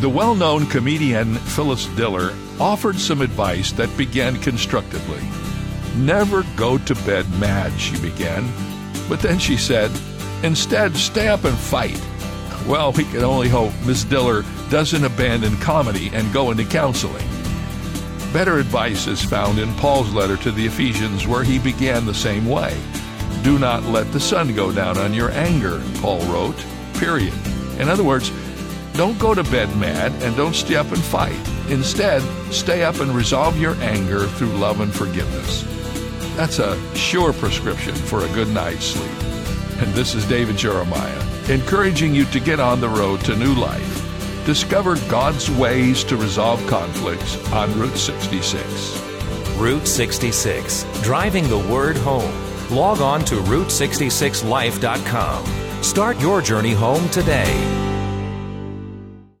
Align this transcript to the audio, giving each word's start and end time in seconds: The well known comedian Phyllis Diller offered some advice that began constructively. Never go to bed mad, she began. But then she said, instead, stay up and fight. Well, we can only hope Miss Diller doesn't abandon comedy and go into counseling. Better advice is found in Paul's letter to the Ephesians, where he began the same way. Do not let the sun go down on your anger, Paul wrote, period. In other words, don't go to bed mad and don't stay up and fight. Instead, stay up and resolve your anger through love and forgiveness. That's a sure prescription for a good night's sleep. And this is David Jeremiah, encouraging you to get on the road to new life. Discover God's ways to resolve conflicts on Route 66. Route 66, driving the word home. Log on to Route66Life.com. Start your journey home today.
The 0.00 0.08
well 0.08 0.34
known 0.34 0.66
comedian 0.66 1.34
Phyllis 1.34 1.84
Diller 1.88 2.34
offered 2.58 2.98
some 2.98 3.20
advice 3.20 3.70
that 3.72 3.94
began 3.98 4.40
constructively. 4.40 5.20
Never 5.94 6.42
go 6.56 6.78
to 6.78 6.94
bed 7.04 7.30
mad, 7.38 7.78
she 7.78 8.00
began. 8.00 8.50
But 9.10 9.20
then 9.20 9.38
she 9.38 9.58
said, 9.58 9.90
instead, 10.42 10.96
stay 10.96 11.28
up 11.28 11.44
and 11.44 11.56
fight. 11.56 12.00
Well, 12.66 12.92
we 12.92 13.04
can 13.04 13.24
only 13.24 13.48
hope 13.48 13.74
Miss 13.84 14.04
Diller 14.04 14.42
doesn't 14.70 15.04
abandon 15.04 15.58
comedy 15.58 16.10
and 16.14 16.32
go 16.32 16.50
into 16.50 16.64
counseling. 16.64 17.26
Better 18.32 18.58
advice 18.58 19.06
is 19.06 19.22
found 19.22 19.58
in 19.58 19.74
Paul's 19.74 20.14
letter 20.14 20.38
to 20.38 20.50
the 20.50 20.64
Ephesians, 20.64 21.26
where 21.26 21.44
he 21.44 21.58
began 21.58 22.06
the 22.06 22.14
same 22.14 22.46
way. 22.46 22.74
Do 23.42 23.58
not 23.58 23.82
let 23.82 24.10
the 24.12 24.20
sun 24.20 24.54
go 24.54 24.72
down 24.72 24.96
on 24.96 25.12
your 25.12 25.30
anger, 25.32 25.82
Paul 25.96 26.20
wrote, 26.32 26.64
period. 26.94 27.34
In 27.78 27.90
other 27.90 28.04
words, 28.04 28.30
don't 28.94 29.18
go 29.18 29.34
to 29.34 29.42
bed 29.44 29.74
mad 29.76 30.12
and 30.22 30.36
don't 30.36 30.54
stay 30.54 30.76
up 30.76 30.90
and 30.92 31.02
fight. 31.02 31.38
Instead, 31.68 32.22
stay 32.52 32.82
up 32.82 33.00
and 33.00 33.12
resolve 33.12 33.58
your 33.58 33.74
anger 33.76 34.26
through 34.26 34.48
love 34.48 34.80
and 34.80 34.92
forgiveness. 34.92 35.64
That's 36.36 36.58
a 36.58 36.78
sure 36.94 37.32
prescription 37.32 37.94
for 37.94 38.24
a 38.24 38.28
good 38.28 38.48
night's 38.48 38.84
sleep. 38.84 39.10
And 39.82 39.92
this 39.94 40.14
is 40.14 40.28
David 40.28 40.56
Jeremiah, 40.56 41.22
encouraging 41.48 42.14
you 42.14 42.24
to 42.26 42.40
get 42.40 42.60
on 42.60 42.80
the 42.80 42.88
road 42.88 43.20
to 43.22 43.36
new 43.36 43.54
life. 43.54 44.06
Discover 44.44 44.96
God's 45.08 45.50
ways 45.50 46.04
to 46.04 46.16
resolve 46.16 46.64
conflicts 46.66 47.36
on 47.52 47.78
Route 47.78 47.96
66. 47.96 49.00
Route 49.56 49.86
66, 49.86 50.84
driving 51.02 51.48
the 51.48 51.58
word 51.58 51.96
home. 51.98 52.34
Log 52.70 53.00
on 53.00 53.24
to 53.26 53.36
Route66Life.com. 53.36 55.82
Start 55.82 56.20
your 56.20 56.40
journey 56.40 56.72
home 56.72 57.08
today. 57.10 57.89